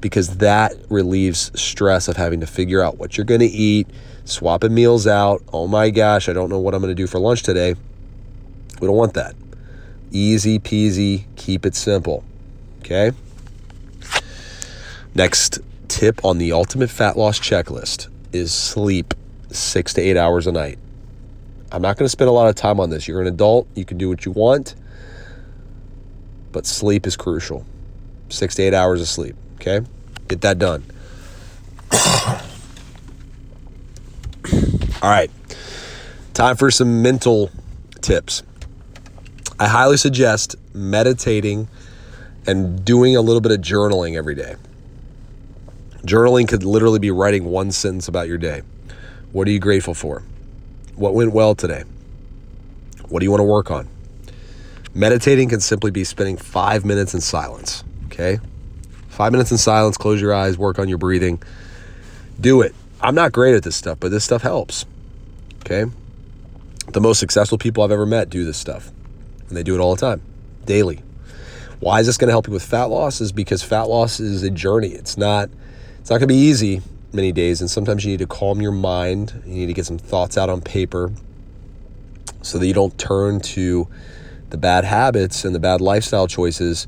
because 0.00 0.38
that 0.38 0.74
relieves 0.88 1.50
stress 1.60 2.08
of 2.08 2.16
having 2.16 2.40
to 2.40 2.46
figure 2.46 2.82
out 2.82 2.98
what 2.98 3.16
you're 3.16 3.24
going 3.24 3.40
to 3.40 3.46
eat, 3.46 3.88
swapping 4.24 4.74
meals 4.74 5.06
out. 5.06 5.42
Oh 5.52 5.66
my 5.66 5.90
gosh, 5.90 6.28
I 6.28 6.32
don't 6.32 6.50
know 6.50 6.58
what 6.58 6.74
I'm 6.74 6.80
going 6.80 6.94
to 6.94 6.94
do 6.94 7.06
for 7.06 7.18
lunch 7.18 7.42
today. 7.42 7.74
We 8.80 8.86
don't 8.86 8.96
want 8.96 9.14
that. 9.14 9.34
Easy 10.10 10.58
peasy, 10.58 11.24
keep 11.36 11.66
it 11.66 11.74
simple. 11.74 12.24
Okay? 12.80 13.12
Next 15.14 15.58
tip 15.88 16.24
on 16.24 16.38
the 16.38 16.52
ultimate 16.52 16.90
fat 16.90 17.16
loss 17.16 17.40
checklist 17.40 18.08
is 18.32 18.52
sleep 18.52 19.14
six 19.50 19.94
to 19.94 20.00
eight 20.00 20.16
hours 20.16 20.46
a 20.46 20.52
night. 20.52 20.78
I'm 21.72 21.82
not 21.82 21.96
going 21.96 22.04
to 22.04 22.10
spend 22.10 22.28
a 22.28 22.32
lot 22.32 22.48
of 22.48 22.54
time 22.54 22.78
on 22.80 22.90
this. 22.90 23.08
You're 23.08 23.20
an 23.20 23.26
adult, 23.26 23.66
you 23.74 23.84
can 23.84 23.98
do 23.98 24.08
what 24.08 24.24
you 24.24 24.32
want, 24.32 24.74
but 26.52 26.66
sleep 26.66 27.06
is 27.06 27.16
crucial. 27.16 27.64
Six 28.28 28.54
to 28.56 28.62
eight 28.62 28.74
hours 28.74 29.00
of 29.00 29.08
sleep. 29.08 29.36
Okay? 29.56 29.80
Get 30.28 30.40
that 30.42 30.58
done. 30.58 30.84
All 35.02 35.10
right. 35.10 35.30
Time 36.34 36.56
for 36.56 36.70
some 36.70 37.02
mental 37.02 37.50
tips. 38.00 38.42
I 39.58 39.68
highly 39.68 39.96
suggest 39.96 40.56
meditating 40.74 41.68
and 42.46 42.84
doing 42.84 43.16
a 43.16 43.20
little 43.20 43.40
bit 43.40 43.52
of 43.52 43.60
journaling 43.60 44.16
every 44.16 44.34
day. 44.34 44.56
Journaling 46.02 46.46
could 46.46 46.62
literally 46.62 46.98
be 46.98 47.10
writing 47.10 47.46
one 47.46 47.72
sentence 47.72 48.06
about 48.06 48.28
your 48.28 48.38
day. 48.38 48.62
What 49.32 49.48
are 49.48 49.50
you 49.50 49.58
grateful 49.58 49.94
for? 49.94 50.22
What 50.94 51.14
went 51.14 51.32
well 51.32 51.54
today? 51.54 51.84
What 53.08 53.20
do 53.20 53.24
you 53.24 53.30
want 53.30 53.40
to 53.40 53.44
work 53.44 53.70
on? 53.70 53.88
Meditating 54.94 55.48
can 55.48 55.60
simply 55.60 55.90
be 55.90 56.04
spending 56.04 56.36
five 56.36 56.84
minutes 56.84 57.12
in 57.12 57.20
silence. 57.20 57.82
Okay? 58.06 58.38
Five 59.16 59.32
minutes 59.32 59.50
in 59.50 59.56
silence, 59.56 59.96
close 59.96 60.20
your 60.20 60.34
eyes, 60.34 60.58
work 60.58 60.78
on 60.78 60.90
your 60.90 60.98
breathing. 60.98 61.42
Do 62.38 62.60
it. 62.60 62.74
I'm 63.00 63.14
not 63.14 63.32
great 63.32 63.54
at 63.54 63.62
this 63.62 63.74
stuff, 63.74 63.98
but 63.98 64.10
this 64.10 64.24
stuff 64.24 64.42
helps. 64.42 64.84
Okay? 65.60 65.86
The 66.92 67.00
most 67.00 67.18
successful 67.18 67.56
people 67.56 67.82
I've 67.82 67.90
ever 67.90 68.04
met 68.04 68.28
do 68.28 68.44
this 68.44 68.58
stuff, 68.58 68.90
and 69.48 69.56
they 69.56 69.62
do 69.62 69.74
it 69.74 69.78
all 69.78 69.94
the 69.94 70.00
time, 70.02 70.20
daily. 70.66 71.00
Why 71.80 72.00
is 72.00 72.06
this 72.06 72.18
going 72.18 72.28
to 72.28 72.32
help 72.34 72.46
you 72.46 72.52
with 72.52 72.62
fat 72.62 72.90
loss? 72.90 73.22
Is 73.22 73.32
because 73.32 73.62
fat 73.62 73.84
loss 73.84 74.20
is 74.20 74.42
a 74.42 74.50
journey. 74.50 74.88
It's 74.88 75.16
not. 75.16 75.48
It's 75.98 76.10
not 76.10 76.18
going 76.18 76.28
to 76.28 76.34
be 76.34 76.34
easy 76.34 76.82
many 77.14 77.32
days, 77.32 77.62
and 77.62 77.70
sometimes 77.70 78.04
you 78.04 78.10
need 78.10 78.18
to 78.18 78.26
calm 78.26 78.60
your 78.60 78.70
mind. 78.70 79.42
You 79.46 79.54
need 79.54 79.66
to 79.68 79.72
get 79.72 79.86
some 79.86 79.96
thoughts 79.96 80.36
out 80.36 80.50
on 80.50 80.60
paper, 80.60 81.10
so 82.42 82.58
that 82.58 82.66
you 82.66 82.74
don't 82.74 82.98
turn 82.98 83.40
to 83.40 83.88
the 84.50 84.58
bad 84.58 84.84
habits 84.84 85.42
and 85.46 85.54
the 85.54 85.58
bad 85.58 85.80
lifestyle 85.80 86.28
choices 86.28 86.86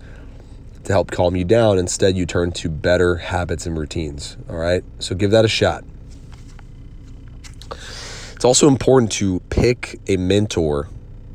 to 0.85 0.93
help 0.93 1.11
calm 1.11 1.37
you 1.37 1.45
down. 1.45 1.79
Instead, 1.79 2.17
you 2.17 2.27
turn 2.27 2.53
to 2.53 2.69
better 2.69 3.17
habits 3.17 3.67
and 3.67 3.79
routines. 3.79 4.37
All 4.49 4.57
right. 4.57 4.85
So 4.99 5.15
give 5.15 5.31
that 5.33 5.45
a 5.45 5.49
shot. 5.49 5.85
It's 8.35 8.45
also 8.45 8.69
important 8.69 9.11
to 9.13 9.41
pick 9.51 10.01
a 10.07 10.17
mentor 10.17 10.89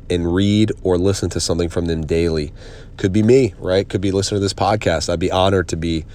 and 0.08 0.34
read 0.34 0.72
or 0.82 0.96
listen 0.96 1.28
to 1.30 1.40
something 1.40 1.68
from 1.68 1.86
them 1.86 2.06
daily. 2.06 2.52
Could 2.96 3.12
be 3.12 3.22
me, 3.22 3.54
right? 3.58 3.88
Could 3.88 4.00
be 4.00 4.10
listening 4.10 4.38
to 4.38 4.42
this 4.42 4.54
podcast. 4.54 5.12
I'd 5.12 5.20
be 5.20 5.30
honored 5.30 5.68
to 5.68 5.76
be 5.76 6.06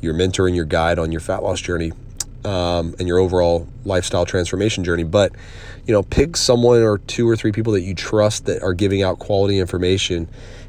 your 0.00 0.14
mentor 0.14 0.46
and 0.46 0.56
your 0.56 0.64
guide 0.64 0.98
on 0.98 1.12
your 1.12 1.20
fat 1.20 1.42
loss 1.42 1.60
journey 1.60 1.92
um, 2.44 2.94
and 2.98 3.06
your 3.06 3.18
overall 3.18 3.68
lifestyle 3.84 4.24
transformation 4.24 4.84
journey. 4.84 5.04
But, 5.04 5.32
you 5.86 5.92
know, 5.92 6.02
pick 6.02 6.36
someone 6.36 6.80
or 6.82 6.98
two 6.98 7.28
or 7.28 7.36
three 7.36 7.52
people 7.52 7.72
that 7.74 7.82
you 7.82 7.94
trust 7.94 8.46
that 8.46 8.62
are 8.62 8.74
giving 8.74 9.02
out 9.02 9.18
quality 9.18 9.58
information 9.58 10.28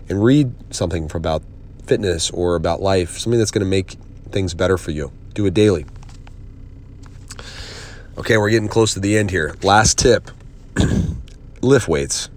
and 0.10 0.24
read 0.24 0.52
something 0.74 1.10
about 1.14 1.44
fitness 1.90 2.30
or 2.30 2.56
about 2.56 2.82
life, 2.82 3.18
something 3.18 3.40
that's 3.40 3.52
going 3.52 3.66
to 3.66 3.70
make 3.70 3.98
things 4.30 4.54
better 4.54 4.78
for 4.78 4.92
you. 4.92 5.12
Do 5.34 5.46
it 5.48 5.54
daily. 5.54 5.86
Okay, 8.18 8.38
we're 8.38 8.50
getting 8.52 8.70
close 8.70 8.94
to 8.94 9.00
the 9.00 9.18
end 9.18 9.32
here. 9.32 9.56
Last 9.64 9.98
tip 9.98 10.30
lift 11.62 11.88
weights. 11.88 12.30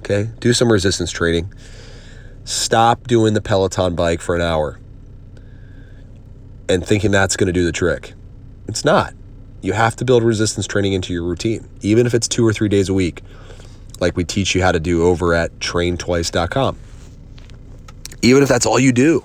Okay, 0.00 0.30
do 0.40 0.52
some 0.52 0.70
resistance 0.70 1.10
training. 1.10 1.52
Stop 2.44 3.06
doing 3.06 3.34
the 3.34 3.40
Peloton 3.40 3.94
bike 3.94 4.20
for 4.20 4.34
an 4.34 4.42
hour 4.42 4.78
and 6.68 6.84
thinking 6.84 7.10
that's 7.10 7.36
going 7.36 7.46
to 7.46 7.52
do 7.52 7.64
the 7.64 7.72
trick. 7.72 8.14
It's 8.68 8.84
not. 8.84 9.14
You 9.62 9.72
have 9.72 9.96
to 9.96 10.04
build 10.04 10.22
resistance 10.22 10.66
training 10.66 10.92
into 10.92 11.12
your 11.12 11.22
routine, 11.22 11.68
even 11.80 12.06
if 12.06 12.14
it's 12.14 12.28
two 12.28 12.46
or 12.46 12.52
three 12.52 12.68
days 12.68 12.88
a 12.88 12.94
week, 12.94 13.22
like 14.00 14.16
we 14.16 14.24
teach 14.24 14.54
you 14.54 14.62
how 14.62 14.72
to 14.72 14.80
do 14.80 15.04
over 15.04 15.34
at 15.34 15.58
traintwice.com. 15.58 16.76
Even 18.26 18.42
if 18.42 18.48
that's 18.48 18.66
all 18.66 18.78
you 18.78 18.92
do, 18.92 19.24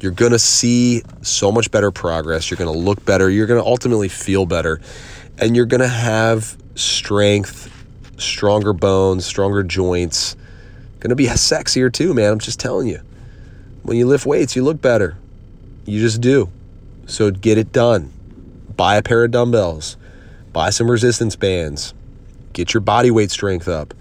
you're 0.00 0.12
going 0.12 0.32
to 0.32 0.38
see 0.38 1.02
so 1.22 1.52
much 1.52 1.70
better 1.70 1.90
progress. 1.90 2.50
You're 2.50 2.58
going 2.58 2.72
to 2.72 2.78
look 2.78 3.04
better. 3.04 3.30
You're 3.30 3.46
going 3.46 3.62
to 3.62 3.66
ultimately 3.66 4.08
feel 4.08 4.46
better. 4.46 4.80
And 5.38 5.54
you're 5.54 5.66
going 5.66 5.80
to 5.80 5.88
have 5.88 6.56
strength, 6.74 7.72
stronger 8.18 8.72
bones, 8.72 9.24
stronger 9.24 9.62
joints. 9.62 10.36
Going 11.00 11.10
to 11.10 11.16
be 11.16 11.26
sexier 11.26 11.92
too, 11.92 12.14
man. 12.14 12.32
I'm 12.32 12.38
just 12.38 12.60
telling 12.60 12.88
you. 12.88 13.00
When 13.82 13.96
you 13.96 14.06
lift 14.06 14.26
weights, 14.26 14.56
you 14.56 14.62
look 14.62 14.80
better. 14.80 15.16
You 15.86 16.00
just 16.00 16.20
do. 16.20 16.50
So 17.06 17.30
get 17.30 17.58
it 17.58 17.72
done. 17.72 18.12
Buy 18.76 18.96
a 18.96 19.02
pair 19.02 19.24
of 19.24 19.30
dumbbells, 19.30 19.96
buy 20.52 20.70
some 20.70 20.90
resistance 20.90 21.36
bands, 21.36 21.92
get 22.54 22.72
your 22.72 22.80
body 22.80 23.10
weight 23.10 23.30
strength 23.30 23.68
up, 23.68 23.92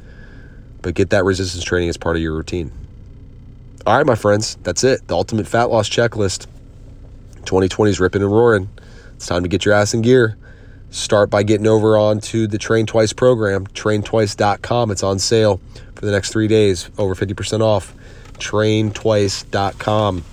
but 0.82 0.94
get 0.94 1.10
that 1.10 1.26
resistance 1.26 1.64
training 1.64 1.90
as 1.90 1.98
part 1.98 2.16
of 2.16 2.22
your 2.22 2.34
routine. 2.34 2.72
All 3.90 3.98
right, 3.98 4.06
my 4.06 4.14
friends, 4.14 4.56
that's 4.62 4.84
it. 4.84 5.08
The 5.08 5.16
ultimate 5.16 5.48
fat 5.48 5.72
loss 5.72 5.90
checklist. 5.90 6.46
2020 7.38 7.90
is 7.90 8.00
ripping 8.00 8.22
and 8.22 8.32
roaring. 8.32 8.70
It's 9.16 9.26
time 9.26 9.42
to 9.42 9.50
get 9.50 9.66
your 9.66 9.74
ass 9.74 9.96
in 9.96 10.04
gear. 10.04 10.38
Start 10.92 11.32
by 11.32 11.42
getting 11.42 11.66
over 11.66 11.98
onto 11.98 12.46
the 12.46 12.60
Train 12.60 12.86
Twice 12.86 13.14
program, 13.14 13.66
traintwice.com. 13.66 14.92
It's 14.92 15.02
on 15.02 15.18
sale 15.18 15.60
for 15.96 16.06
the 16.06 16.12
next 16.12 16.32
three 16.32 16.48
days, 16.48 16.92
over 17.00 17.16
50% 17.16 17.62
off. 17.62 17.96
Traintwice.com. 18.34 20.24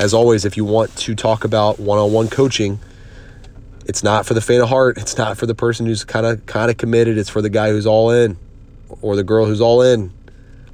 As 0.00 0.12
always, 0.12 0.44
if 0.44 0.56
you 0.56 0.64
want 0.64 0.96
to 0.96 1.14
talk 1.14 1.44
about 1.44 1.78
one 1.78 2.00
on 2.00 2.12
one 2.12 2.26
coaching, 2.26 2.80
it's 3.86 4.02
not 4.02 4.26
for 4.26 4.34
the 4.34 4.40
faint 4.40 4.60
of 4.60 4.70
heart. 4.70 4.98
It's 4.98 5.16
not 5.16 5.38
for 5.38 5.46
the 5.46 5.54
person 5.54 5.86
who's 5.86 6.02
kind 6.02 6.26
of 6.26 6.44
kind 6.46 6.68
of 6.68 6.76
committed. 6.76 7.16
It's 7.16 7.30
for 7.30 7.42
the 7.42 7.48
guy 7.48 7.70
who's 7.70 7.86
all 7.86 8.10
in 8.10 8.36
or 9.02 9.14
the 9.14 9.22
girl 9.22 9.46
who's 9.46 9.60
all 9.60 9.82
in 9.82 10.12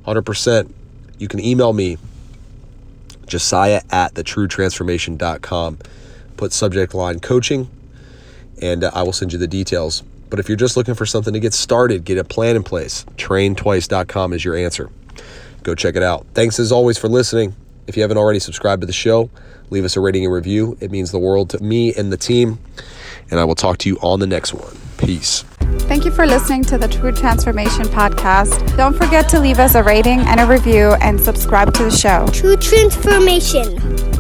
100%. 0.07 0.73
You 1.19 1.28
can 1.28 1.38
email 1.38 1.75
me, 1.75 1.99
josiah 3.26 3.83
at 3.90 4.14
thetruetransformation.com. 4.14 5.78
Put 6.37 6.52
subject 6.52 6.95
line 6.95 7.21
coaching, 7.21 7.71
and 8.61 8.85
uh, 8.85 8.90
I 8.95 9.02
will 9.02 9.12
send 9.12 9.33
you 9.33 9.38
the 9.38 9.47
details. 9.47 10.02
But 10.31 10.40
if 10.40 10.49
you're 10.49 10.57
just 10.57 10.76
looking 10.76 10.95
for 10.95 11.07
something 11.07 11.33
to 11.33 11.40
get 11.40 11.54
started, 11.54 12.04
get 12.04 12.19
a 12.19 12.25
plan 12.25 12.57
in 12.57 12.64
place, 12.64 13.04
traintwice.com 13.16 14.33
is 14.33 14.45
your 14.45 14.57
answer. 14.57 14.90
Go 15.62 15.75
check 15.75 15.97
it 15.97 16.02
out. 16.02 16.26
Thanks 16.35 16.59
as 16.59 16.73
always 16.73 16.99
for 16.99 17.09
listening. 17.09 17.54
If 17.87 17.97
you 17.97 18.02
haven't 18.02 18.19
already 18.19 18.38
subscribed 18.38 18.81
to 18.83 18.87
the 18.87 18.93
show, 18.93 19.31
leave 19.71 19.85
us 19.85 19.97
a 19.97 20.00
rating 20.00 20.25
and 20.25 20.33
review. 20.33 20.76
It 20.81 20.90
means 20.90 21.11
the 21.11 21.19
world 21.19 21.50
to 21.50 21.62
me 21.62 21.95
and 21.95 22.12
the 22.12 22.16
team. 22.16 22.59
And 23.31 23.38
I 23.38 23.45
will 23.45 23.54
talk 23.54 23.78
to 23.78 23.88
you 23.88 23.99
on 24.00 24.21
the 24.21 24.26
next 24.26 24.54
one. 24.54 24.76
Peace. 24.99 25.45
Thank 25.83 26.04
you 26.04 26.11
for 26.11 26.26
listening 26.26 26.64
to 26.64 26.78
the 26.78 26.88
True 26.88 27.12
Transformation 27.12 27.85
Podcast. 27.85 28.76
Don't 28.76 28.97
forget 28.97 29.28
to 29.31 29.40
leave 29.40 29.59
us 29.59 29.75
a 29.75 29.83
rating 29.83 30.21
and 30.21 30.40
a 30.40 30.47
review 30.47 30.95
and 31.00 31.21
subscribe 31.21 31.75
to 31.75 31.85
the 31.85 31.90
show. 31.90 32.26
True 32.33 32.57
transformation. 32.57 34.13